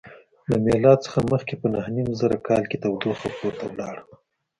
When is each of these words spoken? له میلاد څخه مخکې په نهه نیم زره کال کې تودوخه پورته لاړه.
له 0.49 0.55
میلاد 0.65 0.99
څخه 1.05 1.19
مخکې 1.33 1.53
په 1.61 1.67
نهه 1.73 1.89
نیم 1.95 2.09
زره 2.21 2.37
کال 2.47 2.63
کې 2.69 2.77
تودوخه 2.83 3.27
پورته 3.37 3.65
لاړه. 3.79 4.03